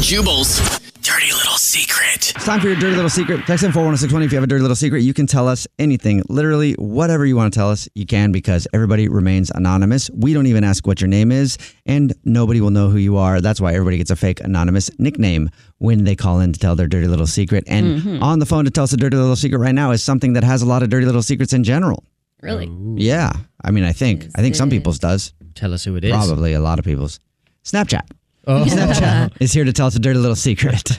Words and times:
Jubal's 0.00 0.58
dirty 1.02 1.30
little 1.32 1.58
secret. 1.58 2.32
It's 2.34 2.44
time 2.44 2.60
for 2.60 2.68
your 2.68 2.76
dirty 2.76 2.94
little 2.96 3.10
secret. 3.10 3.40
Text 3.46 3.62
in 3.62 3.70
41620 3.72 4.24
if 4.24 4.32
you 4.32 4.36
have 4.36 4.44
a 4.44 4.46
dirty 4.46 4.62
little 4.62 4.74
secret. 4.74 5.00
You 5.02 5.12
can 5.12 5.26
tell 5.26 5.48
us 5.48 5.66
anything, 5.78 6.22
literally 6.30 6.72
whatever 6.74 7.26
you 7.26 7.36
want 7.36 7.52
to 7.52 7.58
tell 7.58 7.68
us. 7.70 7.88
You 7.94 8.06
can 8.06 8.32
because 8.32 8.66
everybody 8.72 9.06
remains 9.08 9.50
anonymous. 9.50 10.08
We 10.14 10.32
don't 10.32 10.46
even 10.46 10.64
ask 10.64 10.86
what 10.86 11.00
your 11.02 11.08
name 11.08 11.30
is, 11.30 11.58
and 11.84 12.14
nobody 12.24 12.60
will 12.62 12.70
know 12.70 12.88
who 12.88 12.96
you 12.96 13.18
are. 13.18 13.40
That's 13.42 13.60
why 13.60 13.74
everybody 13.74 13.98
gets 13.98 14.10
a 14.10 14.16
fake 14.16 14.40
anonymous 14.40 14.90
nickname 14.98 15.50
when 15.78 16.04
they 16.04 16.16
call 16.16 16.40
in 16.40 16.52
to 16.54 16.58
tell 16.58 16.74
their 16.74 16.86
dirty 16.88 17.06
little 17.06 17.26
secret. 17.26 17.64
And 17.66 18.00
Mhm. 18.00 18.22
on 18.22 18.38
the 18.38 18.46
phone 18.46 18.64
to 18.64 18.70
tell 18.70 18.84
us 18.84 18.92
a 18.94 18.96
dirty 18.96 19.16
little 19.18 19.36
secret 19.36 19.58
right 19.58 19.74
now 19.74 19.90
is 19.90 20.02
something 20.02 20.32
that 20.32 20.44
has 20.44 20.62
a 20.62 20.66
lot 20.66 20.82
of 20.82 20.88
dirty 20.88 21.04
little 21.04 21.22
secrets 21.22 21.52
in 21.52 21.64
general. 21.64 22.02
Really? 22.42 22.70
Yeah. 22.96 23.30
I 23.62 23.72
mean, 23.72 23.84
I 23.84 23.92
think 23.92 24.28
I 24.36 24.40
think 24.40 24.54
some 24.54 24.70
people's 24.70 24.98
does. 24.98 25.32
Tell 25.54 25.74
us 25.74 25.84
who 25.84 25.96
it 25.96 26.04
is. 26.04 26.12
Probably 26.12 26.54
a 26.54 26.60
lot 26.60 26.78
of 26.78 26.84
people's. 26.86 27.20
Snapchat. 27.64 28.02
Oh. 28.48 28.64
Snapchat 28.64 29.32
is 29.40 29.52
here 29.52 29.64
to 29.64 29.72
tell 29.72 29.88
us 29.88 29.96
a 29.96 29.98
dirty 29.98 30.20
little 30.20 30.36
secret. 30.36 30.84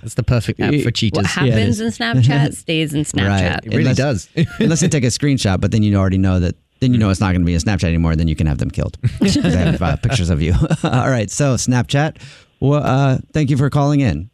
That's 0.00 0.14
the 0.14 0.22
perfect 0.26 0.60
app 0.60 0.74
for 0.82 0.90
cheaters. 0.90 1.24
What 1.24 1.26
happens 1.26 1.78
in 1.78 1.88
Snapchat 1.88 2.54
stays 2.54 2.94
in 2.94 3.02
Snapchat. 3.02 3.50
Right. 3.50 3.66
It 3.66 3.68
really 3.68 3.80
unless- 3.80 3.96
does. 3.96 4.28
unless 4.58 4.80
they 4.80 4.88
take 4.88 5.04
a 5.04 5.08
screenshot, 5.08 5.60
but 5.60 5.72
then 5.72 5.82
you 5.82 5.94
already 5.96 6.18
know 6.18 6.40
that. 6.40 6.54
Then 6.80 6.92
you 6.92 6.98
know 6.98 7.08
it's 7.08 7.20
not 7.20 7.32
going 7.32 7.40
to 7.40 7.46
be 7.46 7.54
a 7.54 7.58
Snapchat 7.58 7.84
anymore. 7.84 8.16
Then 8.16 8.28
you 8.28 8.36
can 8.36 8.46
have 8.46 8.58
them 8.58 8.70
killed. 8.70 8.98
they 9.20 9.30
have 9.30 9.80
uh, 9.80 9.96
pictures 9.96 10.28
of 10.28 10.42
you. 10.42 10.52
All 10.84 11.08
right. 11.08 11.30
So 11.30 11.54
Snapchat. 11.54 12.20
Well, 12.60 12.82
uh, 12.84 13.18
thank 13.32 13.48
you 13.48 13.56
for 13.56 13.70
calling 13.70 14.00
in. 14.00 14.28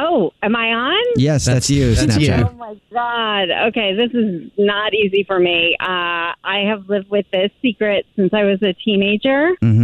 Oh, 0.00 0.32
am 0.42 0.54
I 0.54 0.68
on? 0.68 1.04
Yes, 1.16 1.44
that's, 1.44 1.68
you. 1.68 1.92
Snapchat. 1.92 2.48
Oh 2.48 2.52
my 2.52 2.76
God. 2.92 3.50
Okay, 3.68 3.94
this 3.94 4.12
is 4.12 4.50
not 4.56 4.94
easy 4.94 5.24
for 5.24 5.40
me. 5.40 5.76
Uh, 5.80 6.38
I 6.44 6.64
have 6.68 6.88
lived 6.88 7.10
with 7.10 7.26
this 7.32 7.50
secret 7.60 8.06
since 8.14 8.32
I 8.32 8.44
was 8.44 8.62
a 8.62 8.74
teenager. 8.74 9.56
Mm-hmm. 9.60 9.77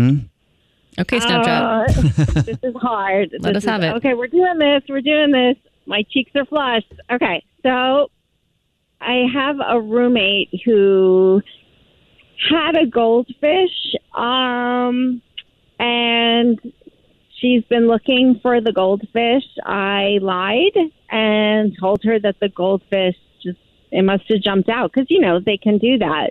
Okay, 0.99 1.19
Uh, 1.19 1.85
this 2.43 2.59
is 2.63 2.75
hard. 2.77 3.31
Let 3.41 3.55
This 3.55 3.65
us 3.65 3.71
have 3.71 3.83
it. 3.83 3.95
Okay, 3.97 4.15
we're 4.15 4.29
doing 4.29 4.59
this. 4.59 4.83
We're 4.89 5.01
doing 5.01 5.33
this. 5.33 5.57
My 5.87 6.05
cheeks 6.11 6.31
are 6.35 6.45
flushed. 6.45 6.93
Okay, 7.11 7.45
so 7.63 8.11
I 9.01 9.25
have 9.33 9.57
a 9.67 9.81
roommate 9.81 10.51
who 10.65 11.43
had 12.51 12.77
a 12.77 12.87
goldfish, 12.87 13.95
um, 14.15 15.21
and 15.79 16.61
she's 17.41 17.65
been 17.65 17.87
looking 17.87 18.39
for 18.41 18.61
the 18.61 18.73
goldfish. 18.73 19.45
I 19.65 20.19
lied 20.23 20.77
and 21.11 21.77
told 21.79 22.03
her 22.05 22.19
that 22.21 22.37
the 22.41 22.49
goldfish 22.49 23.17
just 23.43 23.59
it 23.91 24.03
must 24.03 24.25
have 24.29 24.41
jumped 24.43 24.69
out 24.69 24.93
because 24.93 25.11
you 25.11 25.21
know 25.21 25.41
they 25.41 25.57
can 25.57 25.79
do 25.79 25.99
that. 25.99 26.31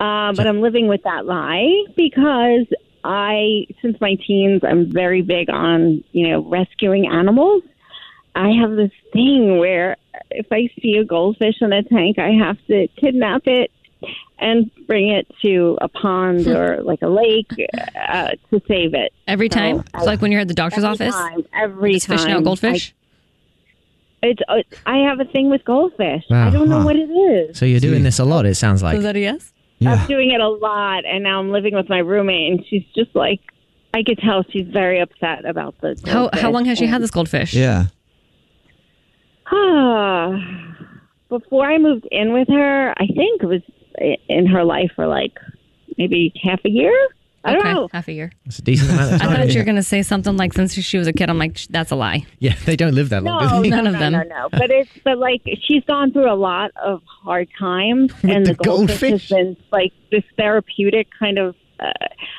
Uh, 0.00 0.32
but 0.32 0.46
I'm 0.46 0.62
living 0.62 0.88
with 0.88 1.02
that 1.04 1.26
lie 1.26 1.84
because 1.94 2.66
I, 3.04 3.66
since 3.82 4.00
my 4.00 4.16
teens, 4.26 4.62
I'm 4.62 4.90
very 4.92 5.22
big 5.22 5.48
on 5.50 6.04
you 6.12 6.28
know 6.28 6.40
rescuing 6.44 7.06
animals. 7.06 7.62
I 8.34 8.50
have 8.60 8.70
this 8.76 8.92
thing 9.12 9.58
where 9.58 9.96
if 10.30 10.46
I 10.52 10.68
see 10.80 10.96
a 10.96 11.04
goldfish 11.04 11.56
in 11.60 11.72
a 11.72 11.82
tank, 11.82 12.18
I 12.18 12.30
have 12.30 12.58
to 12.68 12.86
kidnap 12.96 13.42
it 13.46 13.70
and 14.38 14.70
bring 14.86 15.10
it 15.10 15.26
to 15.42 15.76
a 15.80 15.88
pond 15.88 16.46
or 16.46 16.80
like 16.82 17.02
a 17.02 17.08
lake 17.08 17.50
uh, 18.08 18.30
to 18.50 18.62
save 18.68 18.94
it. 18.94 19.12
Every 19.26 19.48
So 19.50 19.58
time? 19.58 19.84
I- 19.92 19.98
It's 19.98 20.06
like 20.06 20.22
when 20.22 20.30
you're 20.32 20.40
at 20.40 20.48
the 20.48 20.54
doctor's 20.54 20.84
every 20.84 21.06
office? 21.08 21.14
Time, 21.14 21.44
every 21.54 21.94
Just 21.94 22.06
time. 22.06 22.16
fishing 22.18 22.32
out 22.32 22.44
goldfish? 22.44 22.94
I, 24.22 24.26
it's 24.28 24.40
uh, 24.48 24.62
I 24.86 24.98
have 25.08 25.18
a 25.20 25.24
thing 25.24 25.50
with 25.50 25.64
goldfish. 25.64 26.24
Wow, 26.30 26.48
I 26.48 26.50
don't 26.50 26.68
know 26.68 26.80
huh. 26.80 26.84
what 26.84 26.96
it 26.96 27.10
is. 27.10 27.58
So 27.58 27.64
you're 27.64 27.80
doing 27.80 28.02
this 28.02 28.18
a 28.18 28.24
lot, 28.24 28.46
it 28.46 28.54
sounds 28.54 28.82
like. 28.82 28.96
Is 28.98 29.02
that 29.04 29.16
a 29.16 29.20
yes? 29.20 29.52
I'm 29.86 30.06
doing 30.06 30.30
it 30.30 30.40
a 30.40 30.48
lot, 30.48 31.04
and 31.04 31.24
now 31.24 31.38
I'm 31.40 31.50
living 31.50 31.74
with 31.74 31.88
my 31.88 31.98
roommate, 31.98 32.52
and 32.52 32.64
she's 32.68 32.84
just 32.94 33.14
like, 33.14 33.40
I 33.94 34.02
could 34.02 34.18
tell 34.18 34.44
she's 34.50 34.68
very 34.68 35.00
upset 35.00 35.44
about 35.44 35.80
the. 35.80 36.00
How, 36.06 36.30
how 36.32 36.50
long 36.50 36.64
has 36.66 36.78
she 36.78 36.86
had 36.86 37.02
this 37.02 37.10
goldfish? 37.10 37.54
Yeah. 37.54 37.86
Ah, 39.50 40.32
before 41.28 41.66
I 41.66 41.78
moved 41.78 42.06
in 42.10 42.32
with 42.32 42.48
her, 42.48 42.92
I 42.92 43.06
think 43.06 43.42
it 43.42 43.46
was 43.46 43.62
in 44.28 44.46
her 44.46 44.64
life 44.64 44.92
for 44.94 45.06
like 45.06 45.38
maybe 45.98 46.32
half 46.42 46.60
a 46.64 46.70
year. 46.70 46.94
I 47.42 47.52
don't 47.52 47.60
okay, 47.62 47.72
know. 47.72 47.88
half 47.92 48.06
a 48.08 48.12
year. 48.12 48.32
It's 48.44 48.58
a 48.58 48.62
decent 48.62 48.90
amount 48.90 49.12
I 49.12 49.14
of 49.14 49.20
time. 49.22 49.30
I 49.32 49.36
thought 49.36 49.52
you 49.54 49.60
were 49.60 49.64
going 49.64 49.76
to 49.76 49.82
say 49.82 50.02
something 50.02 50.36
like 50.36 50.52
since 50.52 50.74
she 50.74 50.98
was 50.98 51.06
a 51.08 51.12
kid. 51.12 51.30
I'm 51.30 51.38
like, 51.38 51.58
that's 51.70 51.90
a 51.90 51.96
lie. 51.96 52.26
Yeah, 52.38 52.54
they 52.66 52.76
don't 52.76 52.94
live 52.94 53.08
that 53.10 53.22
long. 53.22 53.40
do 53.40 53.46
No, 53.46 53.62
they? 53.62 53.68
no, 53.70 53.76
None 53.76 53.86
of 53.86 53.98
them. 53.98 54.12
No, 54.12 54.22
no, 54.24 54.48
But 54.50 54.70
it's 54.70 54.90
but 55.04 55.18
like 55.18 55.42
she's 55.66 55.82
gone 55.84 56.12
through 56.12 56.30
a 56.30 56.36
lot 56.36 56.70
of 56.82 57.02
hard 57.24 57.48
times, 57.58 58.12
With 58.22 58.30
and 58.30 58.44
the 58.46 58.52
the, 58.54 58.62
goldfish, 58.64 59.00
goldfish? 59.00 59.28
has 59.30 59.30
been 59.30 59.56
like 59.72 59.92
this 60.10 60.24
therapeutic 60.36 61.08
kind 61.18 61.38
of. 61.38 61.54
Uh, 61.78 61.92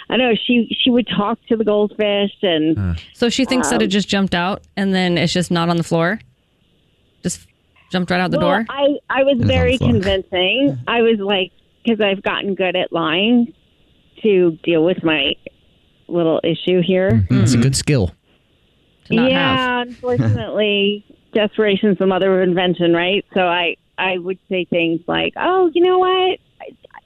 I 0.09 0.17
know 0.17 0.33
she 0.35 0.75
she 0.83 0.91
would 0.91 1.07
talk 1.07 1.39
to 1.47 1.57
the 1.57 1.63
goldfish, 1.65 2.31
and 2.43 2.99
So 3.13 3.29
she 3.29 3.43
thinks 3.45 3.69
that 3.69 3.77
Um, 3.77 3.81
it 3.81 3.87
just 3.87 4.07
jumped 4.07 4.35
out 4.35 4.61
and 4.77 4.93
then 4.93 5.17
it's 5.17 5.33
just 5.33 5.49
not 5.49 5.67
on 5.69 5.77
the 5.77 5.83
floor? 5.83 6.19
Just 7.23 7.47
jumped 7.91 8.11
right 8.11 8.21
out 8.21 8.29
the 8.31 8.37
well, 8.37 8.47
door? 8.49 8.65
I 8.69 8.97
I 9.09 9.23
was 9.23 9.39
on 9.41 9.47
very 9.47 9.77
convincing. 9.79 10.77
I 10.87 11.01
was 11.01 11.17
like 11.19 11.51
because 11.83 11.99
I've 12.01 12.21
gotten 12.21 12.53
good 12.55 12.75
at 12.75 12.91
lying 12.93 13.53
to 14.23 14.57
deal 14.63 14.83
with 14.83 15.03
my 15.03 15.33
little 16.07 16.39
issue 16.43 16.81
here. 16.81 17.11
Mm-hmm. 17.11 17.23
Mm-hmm. 17.33 17.39
That's 17.39 17.53
a 17.53 17.57
good 17.57 17.75
skill. 17.75 18.11
To 19.05 19.15
not 19.15 19.31
yeah, 19.31 19.57
have. 19.79 19.87
unfortunately, 19.87 21.05
desperation's 21.33 21.97
the 21.97 22.05
mother 22.05 22.41
of 22.41 22.47
invention, 22.47 22.93
right? 22.93 23.25
So 23.33 23.41
I 23.41 23.75
I 23.97 24.17
would 24.17 24.39
say 24.49 24.65
things 24.65 25.01
like, 25.07 25.33
"Oh, 25.37 25.69
you 25.73 25.81
know 25.83 25.99
what? 25.99 26.39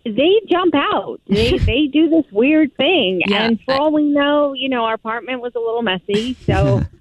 They 0.05 0.39
jump 0.49 0.75
out. 0.75 1.19
They 1.27 1.57
they 1.57 1.87
do 1.87 2.09
this 2.09 2.25
weird 2.31 2.75
thing, 2.77 3.21
Yeah, 3.27 3.43
and 3.45 3.59
for 3.65 3.73
I- 3.73 3.77
all 3.77 3.91
we 3.93 4.03
know, 4.03 4.53
you 4.53 4.69
know, 4.69 4.83
our 4.85 4.93
apartment 4.93 5.41
was 5.41 5.53
a 5.55 5.59
little 5.59 5.81
messy, 5.83 6.33
so." 6.45 6.81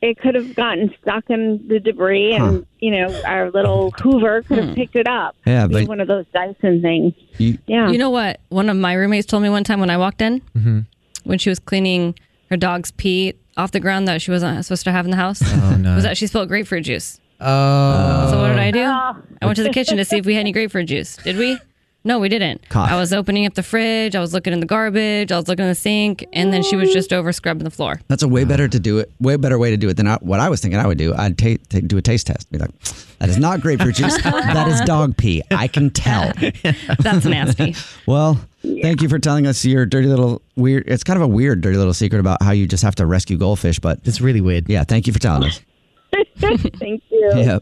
It 0.00 0.18
could 0.18 0.36
have 0.36 0.54
gotten 0.54 0.94
stuck 1.02 1.28
in 1.28 1.66
the 1.66 1.80
debris, 1.80 2.34
and 2.34 2.64
you 2.78 2.92
know 2.92 3.20
our 3.26 3.50
little 3.50 3.90
Hoover 4.02 4.42
could 4.42 4.58
have 4.58 4.74
picked 4.76 4.94
it 4.94 5.08
up. 5.08 5.34
Yeah, 5.44 5.64
It 5.64 5.70
was 5.72 5.82
but 5.82 5.88
one 5.88 6.00
of 6.00 6.06
those 6.06 6.24
Dyson 6.32 6.80
things. 6.82 7.14
you, 7.38 7.58
Yeah, 7.66 7.90
You 7.90 7.98
know 7.98 8.10
what? 8.10 8.40
One 8.48 8.68
of 8.70 8.76
my 8.76 8.94
roommates 8.94 9.26
told 9.26 9.42
me 9.42 9.48
one 9.48 9.64
time 9.64 9.80
when 9.80 9.90
I 9.90 9.96
walked 9.96 10.22
in, 10.22 10.40
Mm-hmm. 10.56 10.80
when 11.24 11.38
she 11.38 11.48
was 11.50 11.58
cleaning 11.58 12.14
her 12.50 12.56
dog's 12.56 12.92
pee 12.92 13.34
off 13.56 13.72
the 13.72 13.80
ground 13.80 14.06
that 14.06 14.22
she 14.22 14.30
wasn't 14.30 14.64
supposed 14.64 14.84
to 14.84 14.92
have 14.92 15.04
in 15.04 15.10
the 15.10 15.16
house, 15.16 15.42
Oh, 15.44 15.76
no. 15.80 15.96
was 15.96 16.04
that 16.04 16.16
she 16.16 16.28
spilled 16.28 16.46
grapefruit 16.48 16.84
juice. 16.84 17.20
Oh. 17.40 18.28
So 18.30 18.40
what 18.40 18.48
did 18.50 18.58
I 18.58 18.70
do? 18.70 18.82
Oh. 18.84 19.16
I 19.42 19.46
went 19.46 19.56
to 19.56 19.62
the 19.64 19.70
kitchen 19.70 19.96
to 19.96 20.04
see 20.04 20.18
if 20.18 20.26
we 20.26 20.34
had 20.34 20.40
any 20.40 20.52
grapefruit 20.52 20.86
juice. 20.86 21.16
Did 21.18 21.36
we? 21.36 21.58
No, 22.04 22.18
we 22.20 22.28
didn't. 22.28 22.66
God. 22.70 22.90
I 22.90 22.96
was 22.96 23.12
opening 23.12 23.44
up 23.44 23.54
the 23.54 23.62
fridge. 23.62 24.14
I 24.14 24.20
was 24.20 24.32
looking 24.32 24.52
in 24.52 24.60
the 24.60 24.66
garbage. 24.66 25.30
I 25.32 25.36
was 25.36 25.48
looking 25.48 25.64
in 25.64 25.68
the 25.68 25.74
sink, 25.74 26.24
and 26.32 26.52
then 26.52 26.62
she 26.62 26.74
was 26.76 26.92
just 26.92 27.12
over 27.12 27.32
scrubbing 27.32 27.64
the 27.64 27.70
floor. 27.70 28.00
That's 28.08 28.22
a 28.22 28.28
way 28.28 28.44
better 28.44 28.68
to 28.68 28.78
do 28.80 28.98
it. 28.98 29.10
Way 29.20 29.36
better 29.36 29.58
way 29.58 29.70
to 29.70 29.76
do 29.76 29.88
it 29.88 29.96
than 29.98 30.06
I, 30.06 30.16
what 30.18 30.40
I 30.40 30.48
was 30.48 30.60
thinking 30.60 30.78
I 30.80 30.86
would 30.86 30.96
do. 30.96 31.12
I'd 31.14 31.36
ta- 31.36 31.56
ta- 31.68 31.80
do 31.86 31.98
a 31.98 32.02
taste 32.02 32.28
test. 32.28 32.50
Be 32.52 32.58
like, 32.58 32.70
that 33.18 33.28
is 33.28 33.36
not 33.36 33.60
grapefruit 33.60 33.96
juice. 33.96 34.16
that 34.22 34.68
is 34.68 34.80
dog 34.82 35.16
pee. 35.16 35.42
I 35.50 35.66
can 35.68 35.90
tell. 35.90 36.32
That's 37.00 37.24
nasty. 37.26 37.74
Well, 38.06 38.40
thank 38.62 39.02
you 39.02 39.08
for 39.08 39.18
telling 39.18 39.46
us 39.46 39.64
your 39.64 39.84
dirty 39.84 40.06
little 40.06 40.40
weird. 40.56 40.84
It's 40.86 41.04
kind 41.04 41.16
of 41.16 41.22
a 41.22 41.28
weird 41.28 41.60
dirty 41.60 41.76
little 41.76 41.92
secret 41.94 42.20
about 42.20 42.42
how 42.42 42.52
you 42.52 42.66
just 42.68 42.84
have 42.84 42.94
to 42.94 43.06
rescue 43.06 43.36
goldfish, 43.36 43.80
but 43.80 43.98
It's 44.04 44.20
really 44.20 44.40
weird. 44.40 44.68
yeah, 44.68 44.84
thank 44.84 45.06
you 45.08 45.12
for 45.12 45.18
telling 45.18 45.44
us. 45.48 45.60
Thank 46.38 47.02
you. 47.10 47.30
Yeah. 47.34 47.58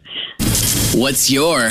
What's 0.94 1.30
your 1.30 1.70